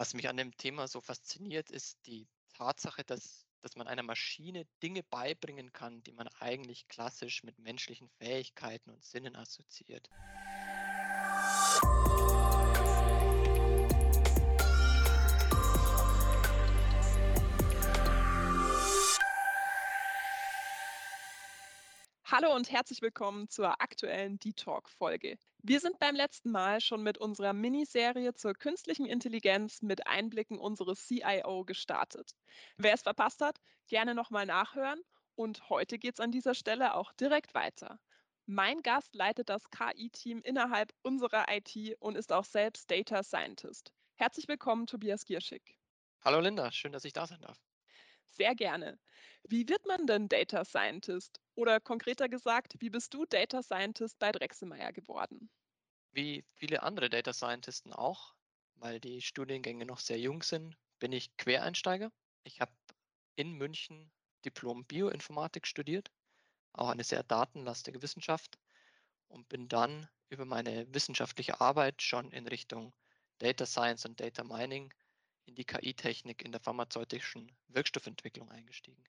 [0.00, 4.64] Was mich an dem Thema so fasziniert, ist die Tatsache, dass, dass man einer Maschine
[4.82, 10.08] Dinge beibringen kann, die man eigentlich klassisch mit menschlichen Fähigkeiten und Sinnen assoziiert.
[22.42, 25.36] Hallo und herzlich willkommen zur aktuellen D-Talk-Folge.
[25.58, 31.06] Wir sind beim letzten Mal schon mit unserer Miniserie zur künstlichen Intelligenz mit Einblicken unseres
[31.06, 32.30] CIO gestartet.
[32.78, 33.58] Wer es verpasst hat,
[33.88, 35.02] gerne nochmal nachhören
[35.34, 38.00] und heute geht es an dieser Stelle auch direkt weiter.
[38.46, 43.92] Mein Gast leitet das KI-Team innerhalb unserer IT und ist auch selbst Data Scientist.
[44.14, 45.76] Herzlich willkommen, Tobias Gierschig.
[46.22, 47.58] Hallo Linda, schön, dass ich da sein darf.
[48.30, 48.98] Sehr gerne.
[49.44, 51.38] Wie wird man denn Data Scientist?
[51.54, 55.50] Oder konkreter gesagt, wie bist du Data Scientist bei Drechselmeier geworden?
[56.12, 58.36] Wie viele andere Data Scientisten auch,
[58.76, 62.12] weil die Studiengänge noch sehr jung sind, bin ich Quereinsteiger.
[62.44, 62.72] Ich habe
[63.34, 64.12] in München
[64.44, 66.12] Diplom Bioinformatik studiert,
[66.72, 68.58] auch eine sehr datenlastige Wissenschaft
[69.28, 72.94] und bin dann über meine wissenschaftliche Arbeit schon in Richtung
[73.38, 74.94] Data Science und Data Mining
[75.50, 79.02] in die KI-Technik in der pharmazeutischen Wirkstoffentwicklung eingestiegen.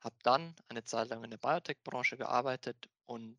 [0.00, 3.38] Habe dann eine Zeit lang in der Biotech-Branche gearbeitet und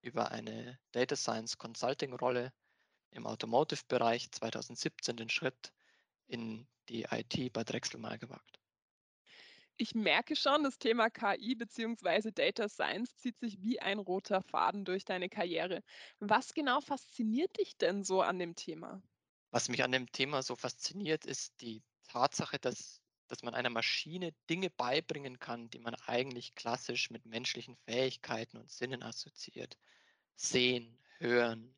[0.00, 2.54] über eine Data Science Consulting-Rolle
[3.10, 5.74] im Automotive-Bereich 2017 den Schritt
[6.26, 8.58] in die IT bei Drechselmeier gewagt.
[9.76, 12.30] Ich merke schon, das Thema KI bzw.
[12.32, 15.82] Data Science zieht sich wie ein roter Faden durch deine Karriere.
[16.18, 19.02] Was genau fasziniert dich denn so an dem Thema?
[19.50, 24.34] Was mich an dem Thema so fasziniert, ist die Tatsache, dass, dass man einer Maschine
[24.50, 29.78] Dinge beibringen kann, die man eigentlich klassisch mit menschlichen Fähigkeiten und Sinnen assoziiert.
[30.36, 31.74] Sehen, hören,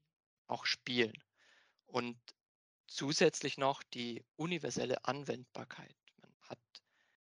[0.47, 1.23] auch spielen.
[1.87, 2.19] Und
[2.87, 5.97] zusätzlich noch die universelle Anwendbarkeit.
[6.21, 6.59] Man hat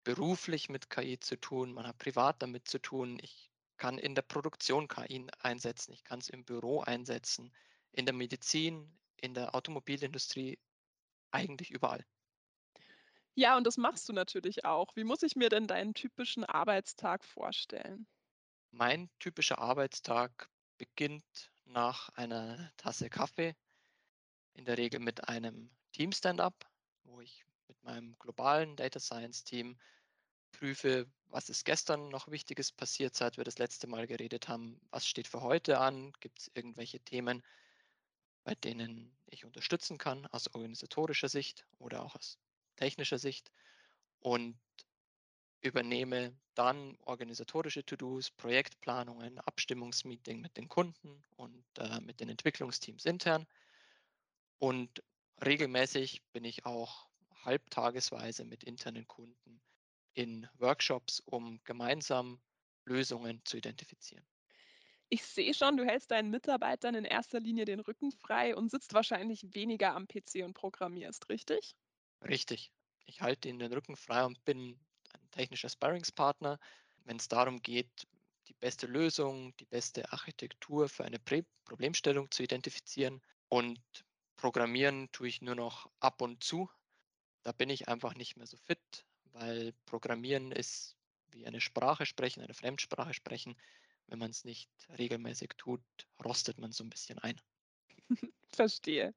[0.05, 3.19] beruflich mit KI zu tun, man hat privat damit zu tun.
[3.23, 7.53] Ich kann in der Produktion KI einsetzen, ich kann es im Büro einsetzen,
[7.93, 10.59] in der Medizin, in der Automobilindustrie,
[11.31, 12.04] eigentlich überall.
[13.34, 14.97] Ja, und das machst du natürlich auch.
[14.97, 18.06] Wie muss ich mir denn deinen typischen Arbeitstag vorstellen?
[18.71, 23.55] Mein typischer Arbeitstag beginnt nach einer Tasse Kaffee,
[24.55, 26.55] in der Regel mit einem Team-Stand-up,
[27.05, 29.78] wo ich mit meinem globalen Data Science Team
[30.53, 35.06] prüfe, was ist gestern noch Wichtiges passiert, seit wir das letzte Mal geredet haben, was
[35.06, 37.43] steht für heute an, gibt es irgendwelche Themen,
[38.47, 42.39] bei denen ich unterstützen kann aus organisatorischer Sicht oder auch aus
[42.77, 43.51] technischer Sicht
[44.21, 44.57] und
[45.62, 53.49] übernehme dann organisatorische To-Dos, Projektplanungen, Abstimmungsmeeting mit den Kunden und äh, mit den Entwicklungsteams intern.
[54.59, 55.03] Und
[55.45, 57.09] regelmäßig bin ich auch
[57.43, 59.61] halbtagesweise mit internen Kunden
[60.15, 62.41] in Workshops, um gemeinsam
[62.85, 64.25] Lösungen zu identifizieren.
[65.09, 68.94] Ich sehe schon, du hältst deinen Mitarbeitern in erster Linie den Rücken frei und sitzt
[68.94, 71.75] wahrscheinlich weniger am PC und programmierst, richtig?
[72.22, 72.72] Richtig.
[73.06, 74.78] Ich halte ihnen den Rücken frei und bin
[75.12, 76.59] ein technischer Sparringspartner,
[77.05, 78.06] wenn es darum geht,
[78.49, 83.23] die beste Lösung, die beste Architektur für eine Prä Problemstellung zu identifizieren.
[83.49, 83.81] Und
[84.37, 86.69] programmieren tue ich nur noch ab und zu.
[87.44, 90.97] Da bin ich einfach nicht mehr so fit, weil Programmieren ist
[91.31, 93.56] wie eine Sprache sprechen, eine Fremdsprache sprechen.
[94.09, 95.83] Wenn man es nicht regelmäßig tut,
[96.25, 97.41] rostet man so ein bisschen ein.
[98.49, 99.15] Verstehe.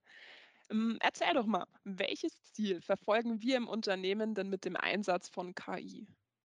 [0.70, 5.54] Ähm, erzähl doch mal, welches Ziel verfolgen wir im Unternehmen denn mit dem Einsatz von
[5.56, 6.08] KI?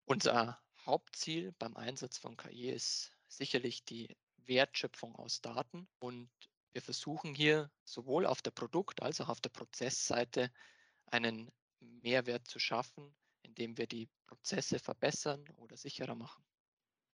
[0.06, 4.16] Unser Hauptziel beim Einsatz von KI ist sicherlich die
[4.47, 6.31] Wertschöpfung aus Daten und
[6.72, 10.53] wir versuchen hier sowohl auf der Produkt- als auch auf der Prozessseite
[11.06, 11.50] einen
[11.81, 16.44] Mehrwert zu schaffen, indem wir die Prozesse verbessern oder sicherer machen.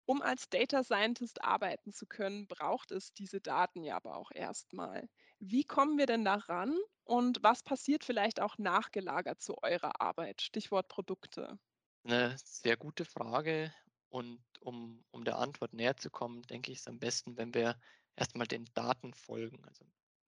[0.09, 5.07] Um als Data Scientist arbeiten zu können, braucht es diese Daten ja aber auch erstmal.
[5.39, 6.75] Wie kommen wir denn daran
[7.05, 10.41] und was passiert vielleicht auch nachgelagert zu eurer Arbeit?
[10.41, 11.59] Stichwort Produkte.
[12.05, 13.71] Eine sehr gute Frage
[14.09, 17.79] und um, um der Antwort näher zu kommen, denke ich es am besten, wenn wir
[18.17, 19.63] erstmal den Daten folgen.
[19.67, 19.85] Also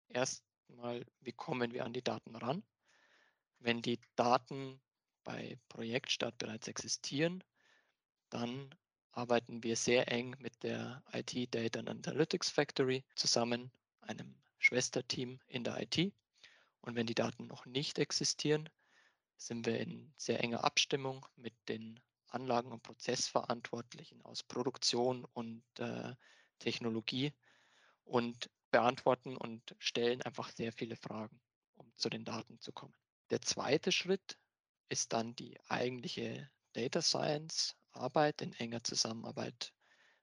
[0.08, 2.64] erstmal, wie kommen wir an die Daten ran?
[3.60, 4.80] Wenn die Daten
[5.22, 7.44] bei Projektstart bereits existieren,
[8.28, 8.74] dann
[9.18, 15.64] arbeiten wir sehr eng mit der IT Data and Analytics Factory zusammen, einem Schwesterteam in
[15.64, 16.12] der IT.
[16.82, 18.68] Und wenn die Daten noch nicht existieren,
[19.36, 21.98] sind wir in sehr enger Abstimmung mit den
[22.28, 26.14] Anlagen- und Prozessverantwortlichen aus Produktion und äh,
[26.60, 27.32] Technologie
[28.04, 31.40] und beantworten und stellen einfach sehr viele Fragen,
[31.74, 32.94] um zu den Daten zu kommen.
[33.30, 34.38] Der zweite Schritt
[34.88, 39.72] ist dann die eigentliche Data Science Arbeit in enger Zusammenarbeit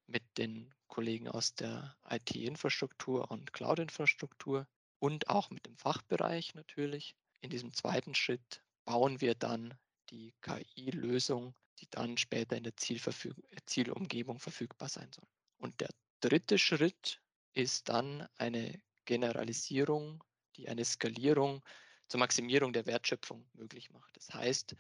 [0.08, 4.68] mit den Kollegen aus der IT-Infrastruktur und Cloud-Infrastruktur
[5.00, 7.16] und auch mit dem Fachbereich natürlich.
[7.42, 9.74] In diesem zweiten Schritt bauen wir dann
[10.10, 13.36] die KI-Lösung, die dann später in der Zielverfüg
[13.66, 15.28] Zielumgebung verfügbar sein soll.
[15.58, 15.90] Und der
[16.22, 17.22] dritte Schritt
[17.54, 20.24] ist dann eine Generalisierung,
[20.56, 21.64] die eine Skalierung
[22.08, 24.16] zur Maximierung der Wertschöpfung möglich macht.
[24.16, 24.76] Das heißt,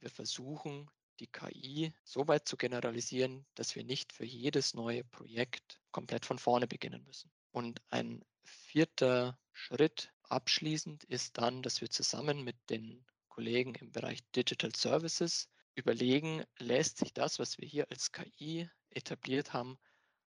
[0.00, 0.90] wir versuchen,
[1.22, 6.38] die KI so weit zu generalisieren, dass wir nicht für jedes neue Projekt komplett von
[6.38, 7.30] vorne beginnen müssen.
[7.52, 14.18] Und ein vierter Schritt abschließend ist dann, dass wir zusammen mit den Kollegen im Bereich
[14.34, 19.78] Digital Services überlegen, lässt sich das, was wir hier als KI etabliert haben,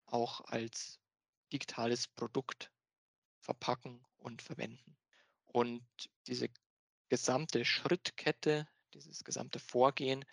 [0.05, 0.99] auch als
[1.51, 2.71] digitales Produkt
[3.41, 4.97] verpacken und verwenden.
[5.45, 5.85] Und
[6.27, 6.47] diese
[7.09, 10.23] gesamte Schrittkette, dieses gesamte Vorgehen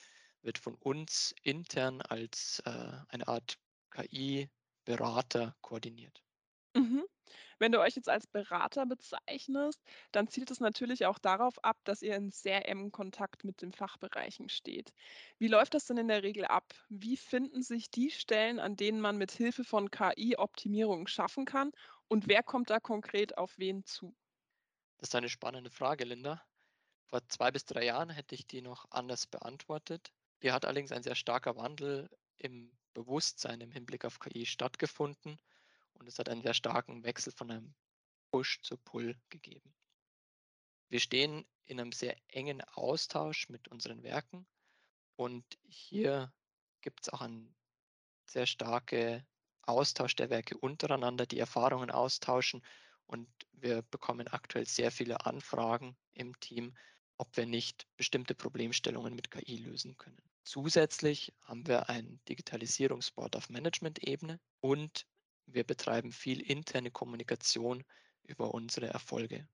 [0.45, 3.59] wird von uns intern als äh, eine Art
[3.91, 6.23] KI-Berater koordiniert.
[6.77, 7.05] Mhm.
[7.59, 9.81] Wenn du euch jetzt als Berater bezeichnest,
[10.13, 13.73] dann zielt es natürlich auch darauf ab, dass ihr in sehr engem Kontakt mit den
[13.73, 14.93] Fachbereichen steht.
[15.39, 16.75] Wie läuft das denn in der Regel ab?
[16.89, 21.73] Wie finden sich die Stellen, an denen man mit Hilfe von KI Optimierungen schaffen kann?
[22.09, 24.15] Und wer kommt da konkret auf wen zu?
[24.99, 26.43] Das ist eine spannende Frage, Linda.
[27.07, 30.13] Vor zwei bis drei Jahren hätte ich die noch anders beantwortet.
[30.45, 35.41] Hier hat allerdings ein sehr starker Wandel im Bewusstsein im Hinblick auf KI stattgefunden
[35.95, 37.75] und es hat einen sehr starken Wechsel von einem
[38.31, 39.75] Push zu Pull gegeben.
[40.91, 44.47] Wir stehen in einem sehr engen Austausch mit unseren Werken
[45.17, 46.31] und hier
[46.83, 47.57] gibt es auch einen
[48.27, 49.27] sehr starken
[49.63, 52.63] Austausch der Werke untereinander, die Erfahrungen austauschen
[53.07, 56.77] und wir bekommen aktuell sehr viele Anfragen im Team,
[57.17, 60.34] ob wir nicht bestimmte Problemstellungen mit KI lösen können.
[60.45, 65.07] Zusätzlich haben wir ein Digitalisierungsboard auf Management-Ebene und
[65.47, 67.83] wir betreiben viel interne Kommunikation
[68.23, 69.49] über unsere Erfolge.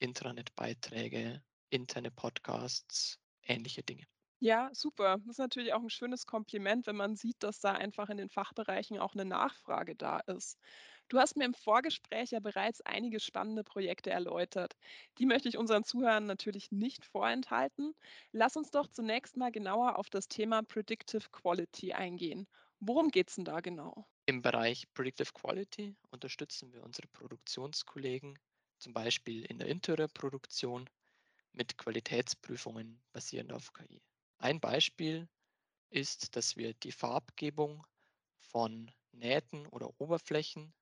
[0.00, 4.06] Intranet-Beiträge, interne Podcasts, ähnliche Dinge.
[4.40, 5.18] Ja, super.
[5.18, 8.28] Das ist natürlich auch ein schönes Kompliment, wenn man sieht, dass da einfach in den
[8.28, 10.58] Fachbereichen auch eine Nachfrage da ist.
[11.08, 14.74] Du hast mir im Vorgespräch ja bereits einige spannende Projekte erläutert.
[15.18, 17.94] Die möchte ich unseren Zuhörern natürlich nicht vorenthalten.
[18.32, 22.46] Lass uns doch zunächst mal genauer auf das Thema Predictive Quality eingehen.
[22.80, 24.06] Worum geht's denn da genau?
[24.26, 28.38] Im Bereich Predictive Quality unterstützen wir unsere Produktionskollegen,
[28.78, 30.88] zum Beispiel in der Interiorproduktion,
[31.52, 34.02] mit Qualitätsprüfungen basierend auf KI.
[34.38, 35.28] Ein Beispiel
[35.90, 37.86] ist, dass wir die Farbgebung
[38.40, 40.74] von Nähten oder Oberflächen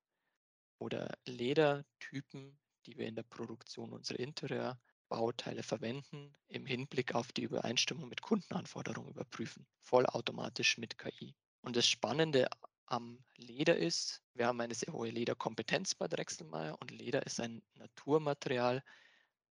[0.79, 8.09] oder Ledertypen, die wir in der Produktion unserer Interieurbauteile verwenden, im Hinblick auf die Übereinstimmung
[8.09, 11.35] mit Kundenanforderungen überprüfen, vollautomatisch mit KI.
[11.61, 12.47] Und das Spannende
[12.85, 17.61] am Leder ist, wir haben eine sehr hohe Lederkompetenz bei Drechselmeier und Leder ist ein
[17.75, 18.83] Naturmaterial.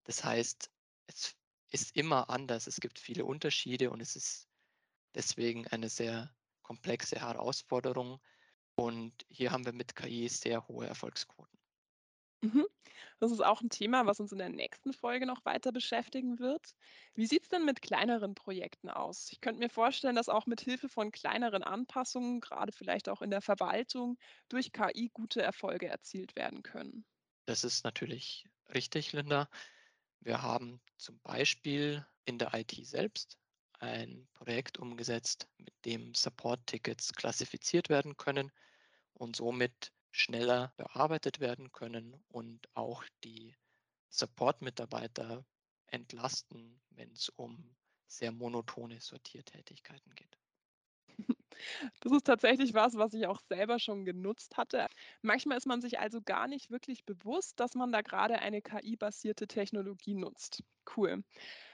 [0.04, 0.70] Das heißt,
[1.06, 1.36] es
[1.70, 2.66] ist immer anders.
[2.66, 4.48] Es gibt viele Unterschiede und es ist
[5.14, 8.20] deswegen eine sehr komplexe Herausforderung.
[8.76, 11.58] Und hier haben wir mit KI sehr hohe Erfolgsquoten.
[12.42, 12.66] Mhm.
[13.18, 16.74] Das ist auch ein Thema, was uns in der nächsten Folge noch weiter beschäftigen wird.
[17.14, 19.32] Wie sieht es denn mit kleineren Projekten aus?
[19.32, 23.30] Ich könnte mir vorstellen, dass auch mit Hilfe von kleineren Anpassungen, gerade vielleicht auch in
[23.30, 27.06] der Verwaltung, durch KI gute Erfolge erzielt werden können.
[27.46, 29.48] Das ist natürlich richtig, Linda.
[30.20, 33.38] Wir haben zum Beispiel in der IT selbst
[33.78, 38.50] ein Projekt umgesetzt, mit dem Support-Tickets klassifiziert werden können
[39.16, 43.56] und somit schneller bearbeitet werden können und auch die
[44.10, 45.46] Support-Mitarbeiter
[45.88, 47.76] entlasten, wenn es um
[48.08, 50.38] sehr monotone Sortiertätigkeiten geht.
[52.00, 54.86] Das ist tatsächlich was, was ich auch selber schon genutzt hatte.
[55.22, 59.46] Manchmal ist man sich also gar nicht wirklich bewusst, dass man da gerade eine KI-basierte
[59.46, 60.62] Technologie nutzt.
[60.96, 61.24] Cool.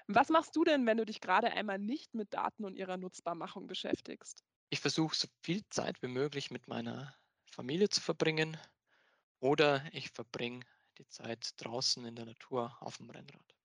[0.09, 3.67] Was machst du denn, wenn du dich gerade einmal nicht mit Daten und ihrer Nutzbarmachung
[3.67, 4.45] beschäftigst?
[4.71, 7.15] Ich versuche so viel Zeit wie möglich mit meiner
[7.53, 8.57] Familie zu verbringen
[9.41, 10.67] oder ich verbringe
[10.99, 13.57] die Zeit draußen in der Natur auf dem Rennrad.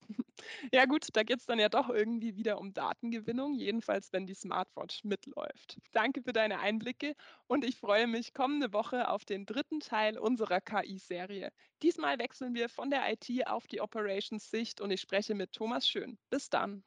[0.72, 4.34] Ja gut, da geht es dann ja doch irgendwie wieder um Datengewinnung, jedenfalls wenn die
[4.34, 5.78] Smartwatch mitläuft.
[5.92, 7.14] Danke für deine Einblicke
[7.46, 11.50] und ich freue mich kommende Woche auf den dritten Teil unserer KI-Serie.
[11.82, 16.18] Diesmal wechseln wir von der IT auf die Operations-Sicht und ich spreche mit Thomas Schön.
[16.30, 16.84] Bis dann.